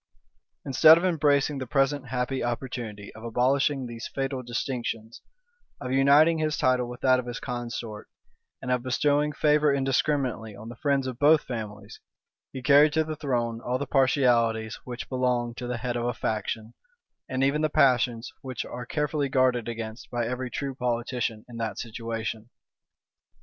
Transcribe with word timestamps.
Instead 0.65 0.97
of 0.97 1.05
embracing 1.05 1.59
the 1.59 1.67
present 1.67 2.07
happy 2.07 2.43
opportunity 2.43 3.13
of 3.13 3.23
abolishing 3.23 3.85
these 3.85 4.07
fatal 4.07 4.41
distinctions, 4.41 5.21
of 5.79 5.91
uniting 5.91 6.39
his 6.39 6.57
title 6.57 6.89
with 6.89 7.01
that 7.01 7.19
of 7.19 7.27
his 7.27 7.39
consort, 7.39 8.09
and 8.63 8.71
of 8.71 8.81
bestowing 8.81 9.31
favor 9.31 9.71
indiscriminately 9.71 10.55
on 10.55 10.69
the 10.69 10.75
friends 10.75 11.05
of 11.05 11.19
both 11.19 11.43
families, 11.43 11.99
he 12.51 12.63
carried 12.63 12.93
to 12.93 13.03
the 13.03 13.15
throne 13.15 13.61
all 13.63 13.77
the 13.77 13.85
partialities 13.85 14.79
which 14.85 15.07
belong 15.07 15.53
to 15.53 15.67
the 15.67 15.77
head 15.77 15.95
of 15.95 16.05
a 16.05 16.15
faction, 16.15 16.73
and 17.29 17.43
even 17.43 17.61
the 17.61 17.69
passions 17.69 18.33
which 18.41 18.65
are 18.65 18.87
carefully 18.87 19.29
guarded 19.29 19.69
against 19.69 20.09
by 20.09 20.25
every 20.25 20.49
true 20.49 20.73
politician 20.73 21.45
in 21.47 21.57
that 21.57 21.77
situation. 21.77 22.49